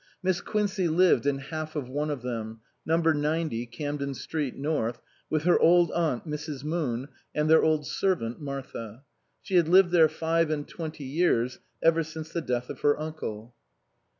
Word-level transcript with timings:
Miss 0.23 0.41
Quincey 0.41 0.87
lived 0.87 1.27
in 1.27 1.37
half 1.37 1.75
of 1.75 1.87
one 1.87 2.09
of 2.09 2.23
them 2.23 2.61
(number 2.87 3.13
ninety, 3.13 3.67
Camden 3.67 4.15
Street 4.15 4.55
North) 4.57 4.99
with 5.29 5.43
her 5.43 5.59
old 5.59 5.91
aunt 5.91 6.25
Mrs. 6.27 6.63
Moon 6.63 7.07
and 7.35 7.47
their 7.47 7.61
old 7.63 7.85
servant 7.85 8.41
Martha. 8.41 9.03
She 9.43 9.57
had 9.57 9.67
lived 9.67 9.91
there 9.91 10.09
five 10.09 10.49
and 10.49 10.67
twenty 10.67 11.03
years, 11.05 11.59
ever 11.83 12.01
since 12.01 12.29
the 12.29 12.41
death 12.41 12.71
of 12.71 12.79
her 12.79 12.99
uncle. 12.99 13.53